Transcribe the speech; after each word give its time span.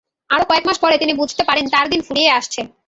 আরও 0.29 0.45
কয়েক 0.49 0.63
মাস 0.67 0.77
পরে 0.83 0.95
তিনি 0.97 1.13
বুঝতে 1.13 1.43
পারেন, 1.49 1.65
তাঁর 1.73 1.85
দিন 1.89 2.01
ফুরিয়ে 2.07 2.35
আসছে। 2.39 2.61